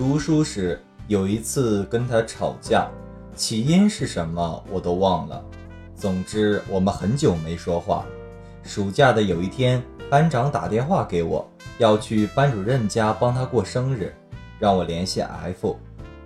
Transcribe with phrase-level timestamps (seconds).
[0.00, 2.88] 读书时有一次跟他吵架，
[3.34, 5.44] 起因是什么我都忘了。
[5.94, 8.06] 总之我们很久没说话。
[8.62, 14.10] 暑假的有一天，班长打电话给我，要去班主任家帮他过生日，
[14.58, 15.76] 让我联系 F，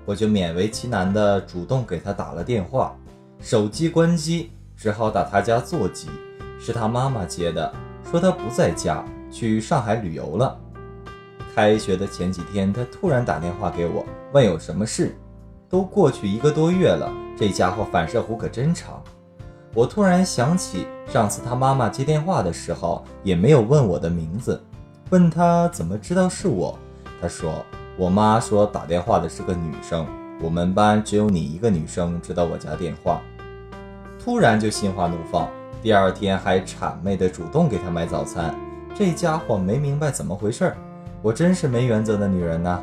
[0.05, 2.97] 我就勉为其难的主动给他打了电话。
[3.41, 6.09] 手机关机，只好打他家座机，
[6.61, 7.75] 是他妈妈接的，
[8.09, 10.61] 说他不在家，去上海旅游了。
[11.55, 15.15] 开学的前几天，他突然打电话给我，问有什么事。
[15.69, 19.03] 都过去一个多月了，这家伙反射弧可真长。
[19.73, 24.63] 我突然想起上次他妈妈接电话的时候，也没有问我的名字，
[25.11, 26.79] 问他怎么知道是我。
[27.21, 27.65] 他说
[27.97, 30.07] 我妈说打电话的是个女生，
[30.41, 33.21] 我们班只有你一个女生知道我家电话。
[34.19, 35.49] 突然就心花怒放，
[35.83, 38.55] 第二天还谄媚的主动给他买早餐。
[38.95, 40.77] 这家伙没明白怎么回事儿。
[41.25, 42.81] 我真是没原则的女人呐！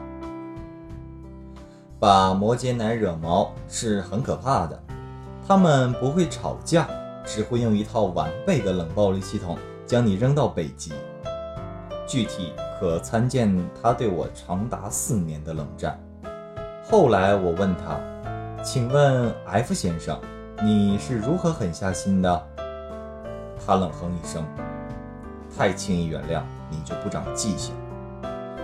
[2.00, 4.82] 把摩羯男惹毛是很可怕的，
[5.48, 6.90] 他们不会吵架，
[7.24, 10.92] 只会用一套完备的冷暴力系统将你扔到北极。
[12.08, 16.00] 具体可参见他对我长达四年的冷战。
[16.84, 18.00] 后来我问他
[18.66, 20.20] ：“请问 F 先生，
[20.64, 22.48] 你是如何狠下心的？”
[23.64, 24.44] 他冷哼一声
[25.56, 27.76] ：“太轻易原谅你就不长记性。”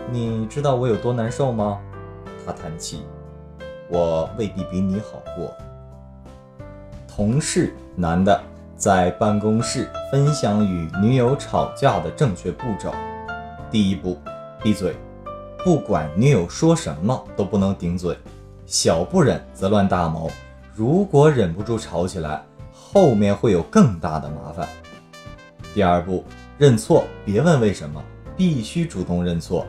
[0.10, 1.80] 你知道我有多难受吗？
[2.46, 3.02] 他叹气，
[3.90, 5.54] 我未必比你好过。
[7.06, 8.42] 同事男的
[8.78, 12.94] 在办公室分享与女友吵架的正确步骤：
[13.70, 14.18] 第一步，
[14.64, 14.96] 闭嘴，
[15.62, 18.18] 不管女友说什么都不能顶嘴，
[18.66, 20.32] 小不忍则乱大谋。
[20.74, 22.42] 如果忍不住吵起来，
[22.72, 24.66] 后面会有更大的麻烦。
[25.74, 26.24] 第二步，
[26.58, 28.02] 认错，别问为什么，
[28.38, 29.66] 必须主动认错。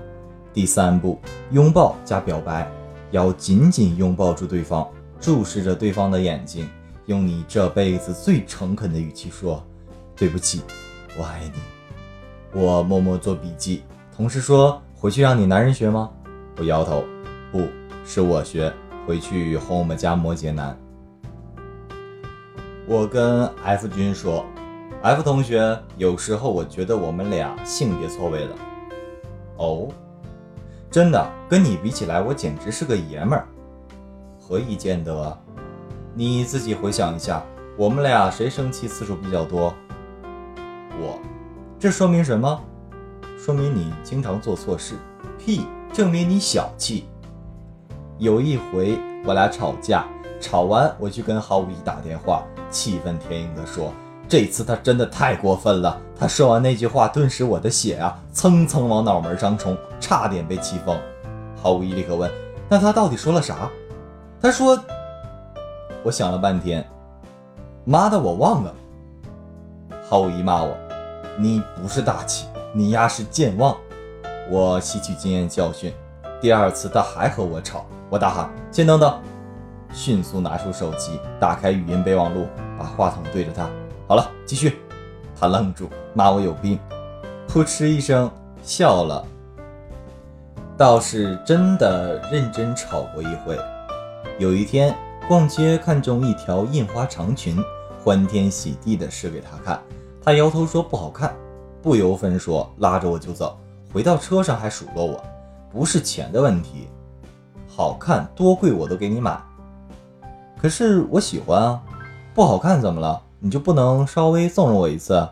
[0.58, 1.20] 第三步，
[1.52, 2.68] 拥抱加表白，
[3.12, 4.88] 要紧紧拥抱住对方，
[5.20, 6.68] 注视着对方的眼睛，
[7.06, 9.64] 用你这辈子最诚恳的语气说
[10.18, 10.62] ：“对不起，
[11.16, 11.60] 我爱你。”
[12.60, 13.84] 我默默做笔记。
[14.12, 16.10] 同事说：“回去让你男人学吗？”
[16.58, 17.04] 我摇头
[17.52, 17.62] ：“不
[18.04, 18.74] 是我学，
[19.06, 20.76] 回去哄我们家摩羯男。”
[22.84, 24.44] 我跟 F 君说
[25.02, 28.56] ：“F 同学，有时候我觉得我们俩性别错位了。”
[29.58, 29.88] 哦。
[30.90, 33.46] 真的跟你比起来，我简直是个爷们儿。
[34.40, 35.38] 何以见得？
[36.14, 37.42] 你自己回想一下，
[37.76, 39.74] 我们俩谁生气次数比较多？
[40.98, 41.18] 我。
[41.78, 42.60] 这说明什么？
[43.38, 44.94] 说明你经常做错事。
[45.38, 45.66] 屁！
[45.92, 47.06] 证明你小气。
[48.18, 50.06] 有一回我俩吵架，
[50.40, 53.92] 吵完我去跟郝五一打电话，气愤填膺地说。
[54.28, 55.98] 这次他真的太过分了。
[56.18, 60.98] 他说完那句话，顿时我的血啊蹭蹭往脑门上冲，差点被气疯。
[61.62, 62.30] 郝无一立刻问
[62.68, 63.70] ：“那他到底说了啥？”
[64.40, 64.78] 他说
[66.04, 66.86] ：“我想了半天，
[67.84, 68.74] 妈的，我忘了。”
[70.08, 70.76] 郝无一骂我
[71.38, 73.76] ：“你不是大气，你丫是健忘。”
[74.50, 75.92] 我吸取经验教训，
[76.40, 79.20] 第二次他还和我吵，我大喊：“先等等！”
[79.92, 82.46] 迅速拿出手机，打开语音备忘录，
[82.78, 83.68] 把话筒对着他。
[84.08, 84.78] 好了，继续。
[85.38, 86.78] 他愣住，骂我有病，
[87.46, 88.28] 噗嗤一声
[88.62, 89.22] 笑了。
[90.78, 93.60] 倒是真的认真吵过一回。
[94.38, 94.96] 有一天
[95.28, 97.62] 逛街，看中一条印花长裙，
[98.02, 99.78] 欢天喜地的试给他看，
[100.24, 101.36] 他摇头说不好看，
[101.82, 103.58] 不由分说拉着我就走。
[103.92, 105.22] 回到车上还数落我，
[105.70, 106.88] 不是钱的问题，
[107.68, 109.38] 好看多贵我都给你买。
[110.58, 111.82] 可是我喜欢啊，
[112.34, 113.20] 不好看怎么了？
[113.40, 115.28] 你就不能稍微纵容我一次？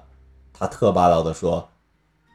[0.53, 1.69] 他特霸道的说：“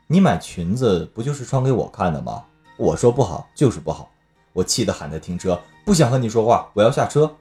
[0.08, 2.44] 你买裙子不就是穿给我看的吗？
[2.78, 4.10] 我说不好就是不好。”
[4.54, 7.34] 我气得喊他停车，不想和你说话，我要下车。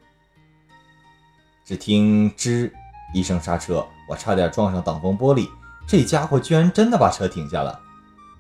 [1.65, 2.71] 只听吱
[3.13, 5.49] 一声刹车，我差点撞上挡风玻璃。
[5.89, 7.81] 这家伙居然真的把车停下了。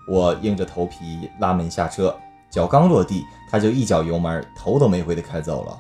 [0.07, 2.17] 我硬着头皮拉门下车，
[2.49, 5.77] 脚刚落地，他就一脚油门，头都没回的开走了。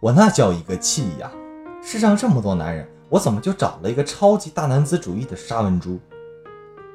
[0.00, 1.30] 我那叫一个气呀！
[1.82, 2.88] 世上这么多男人。
[3.10, 5.98] 我怎么就找了一个超级大男子主义的沙文猪？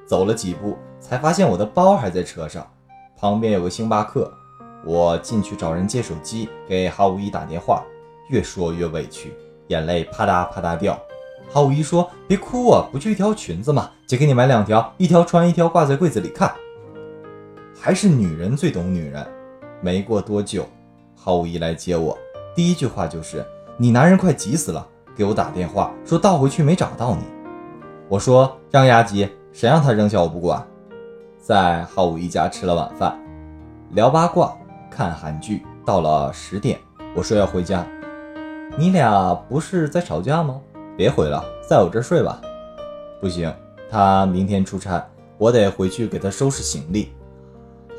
[0.08, 2.66] 走了几步，才发现我的包还在车上，
[3.18, 4.32] 旁边有个星巴克。
[4.86, 7.84] 我进去找人借手机，给郝五一打电话，
[8.30, 9.34] 越说越委屈，
[9.68, 10.98] 眼泪啪嗒啪嗒掉。
[11.50, 13.92] 郝五一说：“别哭啊，不就一条裙子吗？
[14.08, 16.56] 姐给你买两条，一条穿，一条挂在柜子里看。”
[17.78, 19.28] 还是女人最懂女人。
[19.82, 20.66] 没过多久，
[21.14, 22.18] 郝五一来接我，
[22.56, 23.46] 第一句话就是
[23.76, 27.24] ：“你男人快急死了。”给我打电话说倒回去没找到你，
[28.10, 30.62] 我说让丫急，谁让他扔下我不管。
[31.40, 33.18] 在浩武一家吃了晚饭，
[33.92, 34.58] 聊八卦，
[34.90, 36.80] 看韩剧，到了十点，
[37.16, 37.86] 我说要回家。
[38.78, 40.60] 你俩不是在吵架吗？
[40.98, 42.42] 别回了，在我这睡吧。
[43.22, 43.54] 不行，
[43.90, 45.06] 他明天出差，
[45.38, 47.14] 我得回去给他收拾行李。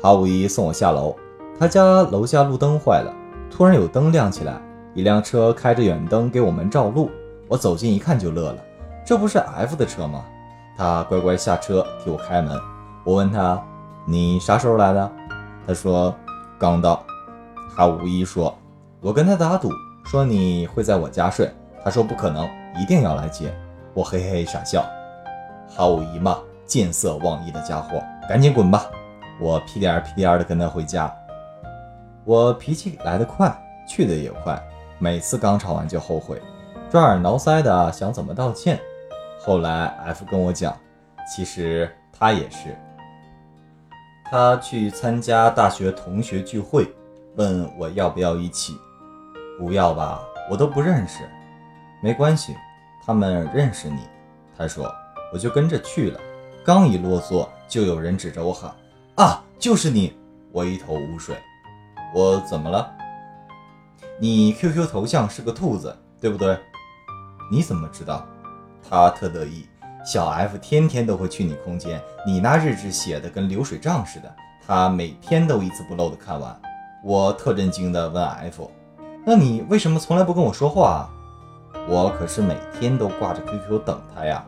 [0.01, 1.15] 郝五一送我下楼，
[1.57, 3.11] 他家楼下路灯坏了，
[3.49, 4.61] 突然有灯亮起来，
[4.97, 7.11] 一辆车开着远灯给我们照路。
[7.47, 8.57] 我走近一看就乐了，
[9.05, 10.25] 这不是 F 的车吗？
[10.75, 12.59] 他乖乖下车替我开门。
[13.03, 13.63] 我问他
[14.07, 15.11] ：“你啥时候来的？”
[15.67, 16.11] 他说
[16.57, 17.05] ：“刚到。”
[17.69, 18.57] 哈五一说
[18.99, 19.69] ：“我跟他打赌，
[20.03, 21.47] 说你会在我家睡。”
[21.85, 22.49] 他说：“不可能，
[22.81, 23.53] 一定要来接。”
[23.93, 24.83] 我嘿嘿傻笑。
[25.69, 28.87] 哈五一嘛，见色忘义的家伙，赶紧滚吧！
[29.39, 31.15] 我屁颠儿屁颠儿的跟他回家。
[32.25, 33.55] 我脾气来得快，
[33.87, 34.59] 去得也快，
[34.99, 36.41] 每次刚吵完就后悔，
[36.89, 38.79] 抓耳挠腮的想怎么道歉。
[39.39, 40.75] 后来 F 跟我讲，
[41.31, 42.75] 其实他也是。
[44.29, 46.91] 他去参加大学同学聚会，
[47.35, 48.75] 问我要不要一起。
[49.57, 51.23] 不要吧，我都不认识。
[52.01, 52.55] 没关系，
[53.05, 54.01] 他们认识你。
[54.57, 54.91] 他说，
[55.31, 56.19] 我就跟着去了。
[56.65, 58.71] 刚一落座，就有人指着我喊。
[59.15, 60.17] 啊，就是你！
[60.51, 61.37] 我一头雾水。
[62.13, 62.91] 我怎么了？
[64.19, 66.57] 你 QQ 头像是个兔子，对不对？
[67.51, 68.25] 你怎么知道？
[68.89, 69.67] 他特得意。
[70.03, 74.35] 小 F 天天都会去你空间，你那日志写的跟流水账似的，
[74.65, 76.59] 他每天都一字不漏的看完。
[77.03, 78.71] 我特震惊的问 F：“
[79.25, 81.09] 那你为什么从来不跟我说话？
[81.87, 84.43] 我可是每天都挂着 QQ 等他呀。”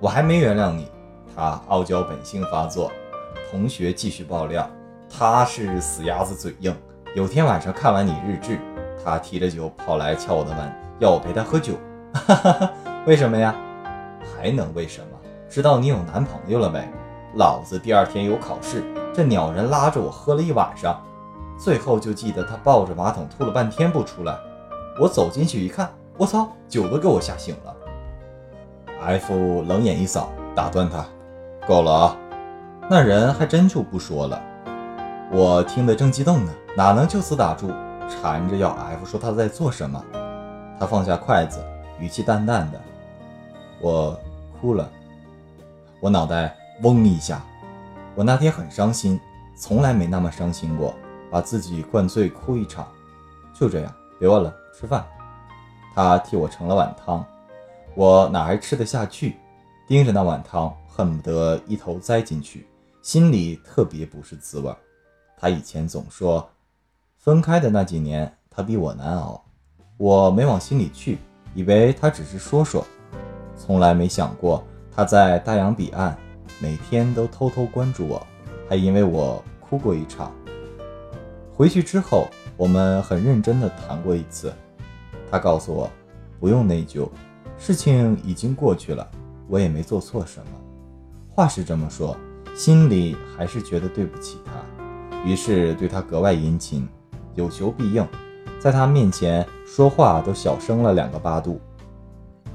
[0.00, 0.90] 我还没原谅你。
[1.36, 2.90] 他傲娇本性发作。
[3.50, 4.68] 同学继续爆料，
[5.08, 6.74] 他是死鸭子嘴硬。
[7.18, 8.60] 有天晚上看完你日志，
[9.04, 11.72] 他提着酒跑来敲我的门，要我陪他喝酒。
[12.14, 12.70] 哈哈哈，
[13.06, 13.52] 为什么呀？
[14.36, 15.18] 还能为什么？
[15.50, 16.88] 知道你有男朋友了没？
[17.34, 21.02] 老子第二天有考试，这鸟人拉着我喝了一晚上，
[21.58, 24.38] 最后就记得他抱着马桶吐了半天不出来。
[25.00, 27.74] 我走进去一看，我操，酒都给我吓醒了。
[29.02, 29.34] F
[29.66, 31.04] 冷眼一扫，打断他，
[31.66, 32.16] 够了啊。
[32.88, 34.40] 那人还真就不说了，
[35.30, 37.70] 我听得正激动呢，哪能就此打住？
[38.08, 40.02] 缠着要 F 说他在做什么。
[40.80, 41.62] 他放下筷子，
[42.00, 42.80] 语气淡淡的
[43.82, 44.18] ：“我
[44.58, 44.90] 哭了。”
[46.00, 47.42] 我脑袋嗡一下，
[48.14, 49.20] 我那天很伤心，
[49.54, 50.94] 从来没那么伤心过，
[51.30, 52.88] 把自己灌醉哭一场。
[53.52, 55.04] 就这样，别忘了吃饭。
[55.94, 57.22] 他替我盛了碗汤，
[57.94, 59.36] 我哪还吃得下去？
[59.86, 62.66] 盯着那碗汤，恨不得一头栽进去。
[63.02, 64.76] 心里特别不是滋味儿。
[65.40, 66.48] 他以前总说，
[67.16, 69.44] 分开的那几年他比我难熬，
[69.96, 71.18] 我没往心里去，
[71.54, 72.84] 以为他只是说说，
[73.56, 74.64] 从来没想过
[74.94, 76.16] 他在大洋彼岸
[76.60, 78.26] 每天都偷偷关注我，
[78.68, 80.32] 还因为我哭过一场。
[81.54, 82.26] 回去之后，
[82.56, 84.52] 我们很认真的谈过一次，
[85.30, 85.90] 他告诉我
[86.40, 87.08] 不用内疚，
[87.56, 89.08] 事情已经过去了，
[89.48, 90.46] 我也没做错什么。
[91.30, 92.16] 话是这么说。
[92.56, 94.52] 心里还是觉得对不起他，
[95.24, 96.88] 于是对他格外殷勤，
[97.34, 98.06] 有求必应，
[98.60, 101.60] 在他面前说话都小声了两个八度。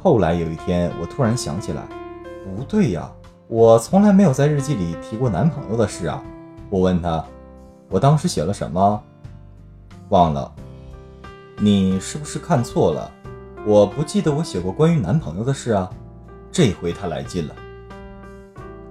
[0.02, 1.84] 后来有一天，我突然想起来，
[2.44, 3.10] 不对呀，
[3.48, 6.22] 我从来没有在日记里提过男朋友的事啊。
[6.70, 7.24] 我问他，
[7.90, 9.02] 我当时写了什么？
[10.10, 10.52] 忘了。
[11.58, 13.12] 你是不是看错了？
[13.66, 15.90] 我不记得我写过关于男朋友的事啊。
[16.52, 17.56] 这回他来劲了。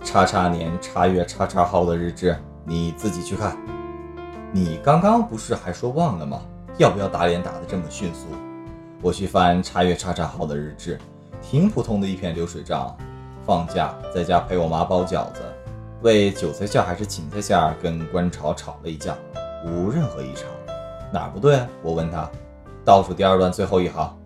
[0.02, 3.56] 叉叉年叉月叉叉号的日志，你自己去看。
[4.52, 6.40] 你刚刚不是还说忘了吗？
[6.78, 8.26] 要不要打脸打得这么迅速？
[9.00, 10.98] 我去翻查阅叉叉号的日志，
[11.42, 12.96] 挺普通的一篇流水账。
[13.44, 15.42] 放假在家陪我妈包饺子，
[16.02, 19.16] 为韭菜馅还是芹菜馅跟观潮吵了一架，
[19.66, 20.44] 无任何异常。
[21.12, 21.60] 哪儿不对？
[21.82, 22.30] 我问他。
[22.84, 24.16] 倒数第二段最后一行：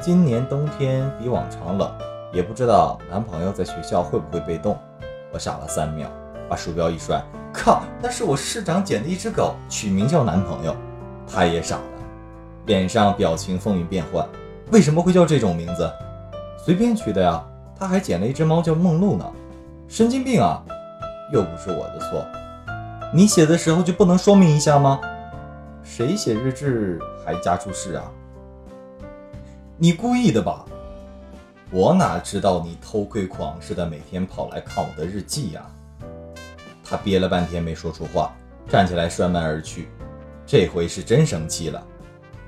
[0.00, 1.90] 今年冬天比往常冷，
[2.32, 4.76] 也不知道男朋友在学校会不会被冻。
[5.32, 6.10] 我傻了三秒，
[6.48, 7.82] 把鼠标一摔，靠！
[8.00, 10.74] 那是我市长捡的一只狗，取名叫男朋友。
[11.26, 11.82] 他也傻了，
[12.66, 14.26] 脸上表情风云变幻。
[14.70, 15.90] 为什么会叫这种名字？
[16.64, 17.44] 随便取的呀。
[17.78, 19.32] 他还捡了一只猫叫梦露呢。
[19.88, 20.62] 神经病啊！
[21.32, 22.24] 又不是我的错。
[23.12, 25.00] 你写的时候就不能说明一下吗？
[25.82, 28.04] 谁写日志还加注释啊？
[29.76, 30.64] 你故意的吧？
[31.70, 35.62] 我哪知道你偷窥狂似的每天跑来看我的日记呀！
[36.84, 38.34] 他憋了半天没说出话，
[38.68, 39.88] 站起来摔门而去。
[40.46, 41.82] 这回是真生气了。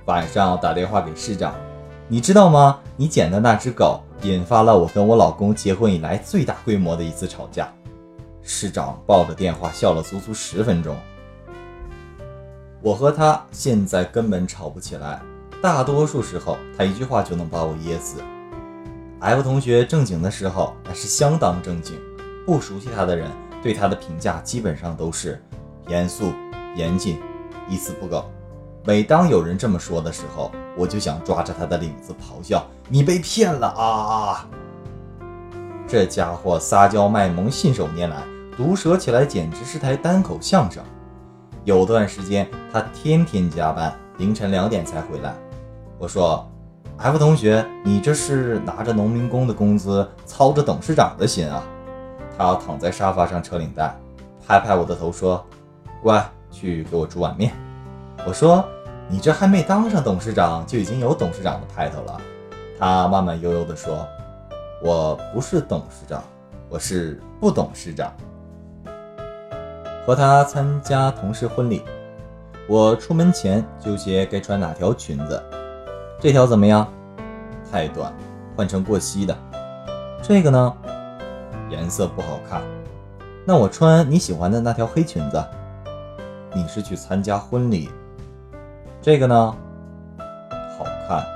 [0.06, 1.54] 晚上打电话给市长，
[2.08, 2.80] 你知道吗？
[2.96, 7.72] 你捡的那只狗引发了我跟我老公结婚以来最大规模的一次吵架。
[8.42, 10.94] 市长抱着电话笑了足足十分钟。
[12.82, 15.22] 我和他现在根本吵不起来，
[15.62, 18.18] 大多数时候他一句话就能把我噎死。
[19.20, 21.98] F 同学正经的时候那是相当正经，
[22.44, 23.30] 不熟悉他的人
[23.64, 25.42] 对他的评价基本上都是
[25.88, 26.34] 严肃、
[26.76, 27.18] 严谨、
[27.66, 28.30] 一丝不苟。
[28.84, 34.46] 每当有人这么说的时候，我就想抓着他的领子咆哮：“你被骗了啊！”
[35.88, 38.22] 这家伙撒娇卖萌、信手拈来，
[38.54, 40.84] 毒舌起来简直是台单口相声。
[41.64, 45.34] 有段时间，他天天加班，凌晨两点才回来。
[45.98, 46.46] 我说
[46.98, 51.64] ：“F 同学，你这是拿着农民工的工资，操着董事长的心啊？”
[52.36, 53.94] 他躺在沙发上扯领带，
[54.46, 55.44] 拍拍我的头说
[56.02, 57.52] ：“乖，去给我煮碗面。”
[58.26, 58.64] 我说
[59.08, 62.20] ：“你这还没当上董事长，就已经有董事长的派头了。”
[62.78, 64.06] 他慢慢悠悠地说
[64.82, 66.22] ：“我不是董事长，
[66.68, 68.12] 我是不董事长。”
[70.04, 71.82] 和他参加同事婚礼，
[72.68, 75.42] 我出门前纠结该穿哪条裙子。
[76.20, 76.86] 这条怎么样？
[77.70, 78.12] 太短，
[78.56, 79.36] 换成过膝的。
[80.22, 80.76] 这个呢？
[81.74, 82.62] 颜色不好看。
[83.44, 85.44] 那我穿你喜欢的那条黑裙子。
[86.54, 87.90] 你是去参加婚礼。
[89.02, 89.56] 这个呢？
[90.78, 91.26] 好看，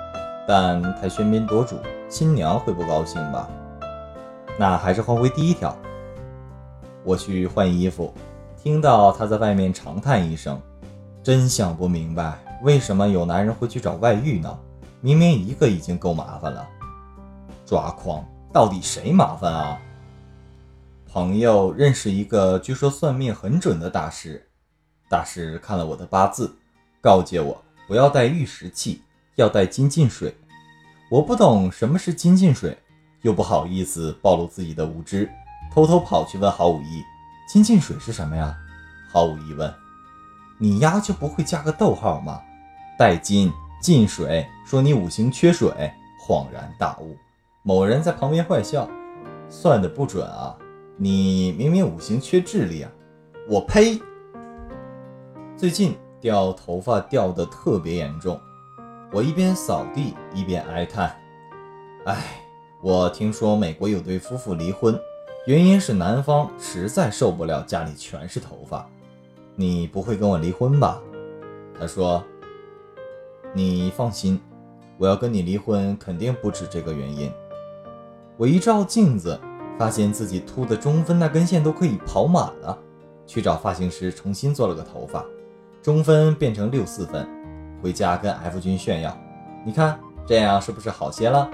[0.47, 1.77] 但太喧宾夺主，
[2.09, 3.49] 新娘会不高兴吧？
[4.57, 5.77] 那还是换回第一条。
[7.03, 8.15] 我去换衣服。
[8.57, 10.61] 听到他在外面长叹一声，
[11.23, 14.59] 真想不明白为什么有男人会去找外遇呢？
[15.01, 16.65] 明明一个已经够麻烦了。
[17.67, 18.25] 抓狂！
[18.53, 19.79] 到底谁麻烦啊？
[21.19, 24.47] 朋友认识一个据说算命很准的大师，
[25.11, 26.55] 大师看了我的八字，
[27.01, 29.03] 告诫我不要带玉石器，
[29.35, 30.33] 要带金进水。
[31.11, 32.79] 我不懂什么是金进水，
[33.23, 35.29] 又不好意思暴露自己的无知，
[35.73, 37.03] 偷偷跑去问郝武一。
[37.53, 38.57] 金进水是什么呀？
[39.11, 39.75] 毫无疑问，
[40.57, 42.41] 你丫就不会加个逗号吗？
[42.97, 45.69] 带金进水，说你五行缺水。
[46.25, 47.17] 恍然大悟，
[47.65, 48.89] 某人在旁边坏笑，
[49.51, 50.55] 算的不准啊！
[51.01, 52.91] 你明明五行缺智力啊！
[53.49, 54.03] 我呸！
[55.57, 58.37] 最近掉头发掉的特别严重，
[59.13, 61.15] 我一边扫地一边哀叹：
[62.05, 62.43] 哎，
[62.83, 64.99] 我听说美国有对夫妇离婚。
[65.47, 68.85] 原因是男方实在受不了家里全是头发，
[69.55, 71.01] 你不会跟我离婚吧？
[71.79, 72.25] 他说
[73.55, 74.41] ：“你放心，
[74.99, 77.33] 我要跟你离婚肯定不止这个原因。”
[78.37, 79.41] 我一照镜子，
[79.79, 82.77] 发现自己秃的中分那根线都可以跑满了，
[83.27, 85.25] 去找发型师重新做了个头发，
[85.81, 87.27] 中分变成六四分，
[87.83, 89.17] 回家跟 F 君炫耀
[89.65, 91.49] ：“你看这样是不是好些了？”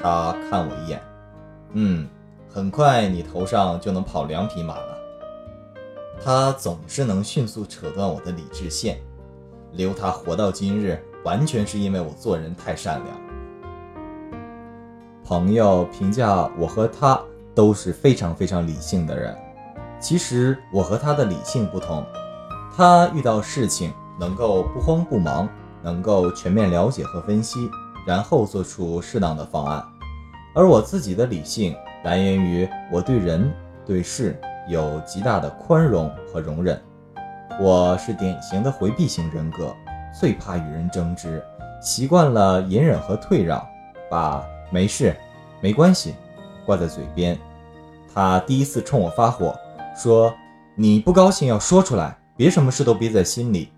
[0.00, 1.02] 他看我一眼，
[1.72, 2.08] 嗯。
[2.50, 4.98] 很快，你头上就能跑两匹马了。
[6.20, 8.98] 他总是能迅速扯断我的理智线，
[9.72, 13.20] 留他活到今日，完全是因为我做人太善良。
[15.22, 17.20] 朋友评价我和他
[17.58, 19.36] 都是非常非常理性的人，
[19.98, 22.06] 其实我和他的理性不同。
[22.76, 25.48] 他遇到事情能够不慌不忙，
[25.82, 27.68] 能够全面了解和分析，
[28.06, 29.84] 然后做出适当的方案，
[30.54, 31.74] 而我自己的理性。
[32.04, 33.52] 来源于我对人
[33.84, 36.80] 对事有极大的宽容和容忍。
[37.60, 39.74] 我是典型的回避型人格，
[40.16, 41.42] 最怕与人争执，
[41.82, 43.60] 习惯了隐忍和退让，
[44.08, 45.12] 把“没事，
[45.60, 46.14] 没关系”
[46.64, 47.36] 挂在嘴边。
[48.18, 49.56] 他第一次冲我发火，
[49.96, 50.34] 说
[50.74, 53.70] ：“你不高兴要说出来，别什么事都憋在心里。”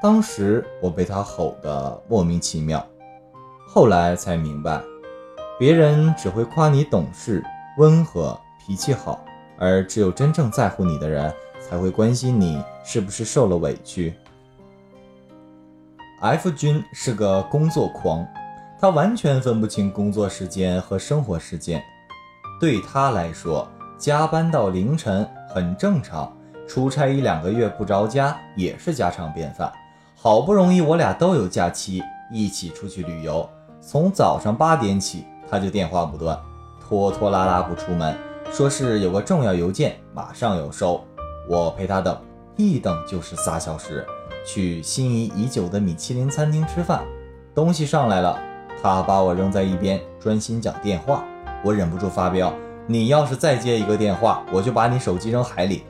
[0.00, 2.86] 当时我被他吼得莫名其妙，
[3.66, 4.80] 后来才明白。
[5.58, 7.42] 别人只会夸你懂事、
[7.78, 9.18] 温和、脾气好，
[9.58, 14.14] 而只有真正在乎你的人才会关心你是不是受了委屈。
[16.20, 18.24] F 君是个工作狂，
[18.80, 21.82] 他完全分不清工作时间和生活时间。
[22.60, 26.32] 对他来说，加班到凌晨很正常，
[26.66, 29.72] 出差一两个月不着家也是家常便饭。
[30.16, 33.48] 好不容易我俩都有假期，一起出去旅游，
[33.80, 35.24] 从早上八点起。
[35.50, 36.38] 他就电话不断，
[36.78, 38.14] 拖拖拉拉不出门，
[38.52, 41.02] 说是有个重要邮件，马上要收。
[41.48, 42.20] 我陪他等，
[42.56, 44.04] 一等就是仨小时。
[44.44, 47.02] 去心仪已久的米其林餐厅吃饭，
[47.54, 48.38] 东西上来了，
[48.82, 51.24] 他把我扔在一边，专心讲电话。
[51.64, 52.52] 我忍不住发飙
[52.86, 55.84] ：“你要是再接一个电话，我就把你手机扔海里。”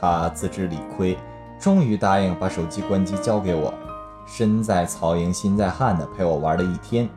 [0.00, 1.16] 他自知理亏，
[1.58, 3.72] 终于答应把手机关机交给我。
[4.26, 7.08] 身在曹营心在汉的陪我玩了一天。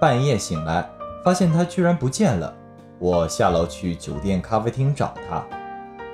[0.00, 0.84] 半夜醒来，
[1.24, 2.52] 发现他居然不见了。
[2.98, 5.44] 我下楼去酒店咖啡厅找他，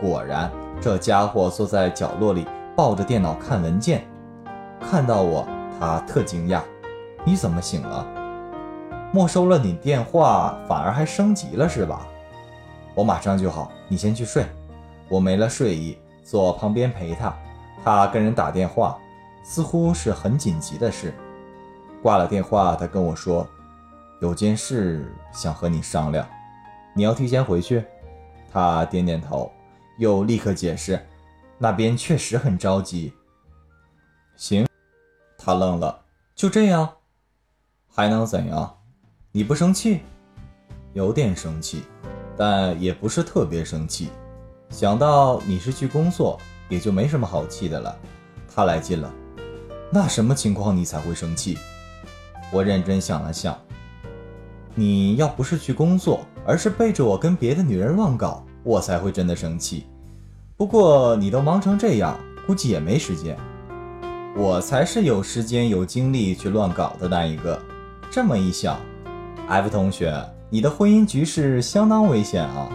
[0.00, 4.06] 果然这家伙坐在角落里，抱着电脑看文件，
[4.80, 5.46] 看到我，
[5.80, 6.60] 他特惊讶
[7.24, 8.06] ：“你怎么醒了？
[9.12, 12.06] 没收了你电话，反而还升级了是吧？”
[12.94, 14.44] 我马上就好，你先去睡。
[15.08, 17.34] 我没了睡意，坐旁边陪他。
[17.84, 18.98] 他跟人打电话，
[19.42, 21.14] 似乎是很紧急的事。
[22.02, 23.48] 挂了电话，他跟我说
[24.20, 26.26] ：“有件事想和你商量，
[26.92, 27.84] 你要提前回去。”
[28.52, 29.50] 他点点头，
[29.98, 31.00] 又立刻解释
[31.56, 33.12] ：“那边确实很着急。”
[34.36, 34.66] 行，
[35.38, 36.02] 他愣了。
[36.34, 36.88] 就这样，
[37.88, 38.77] 还能怎样？
[39.38, 40.00] 你不生气？
[40.94, 41.82] 有点生气，
[42.36, 44.08] 但也不是特别生气。
[44.68, 47.96] 想到你是去工作，也就没什么好气的了。
[48.52, 49.14] 他来劲了。
[49.92, 51.56] 那什么情况你才会生气？
[52.52, 53.56] 我认真想了想，
[54.74, 59.86] 你要不是去工作，而是背着我跟别的女人乱搞，我才会真的生气。
[60.56, 63.38] 不过你都忙成这样，估计也没时间。
[64.36, 67.56] 我才是有时间有精力去乱搞的那一个。
[68.10, 68.80] 这么一想
[69.48, 70.14] ，F 同学，
[70.50, 72.68] 你的婚姻局势相当危险啊！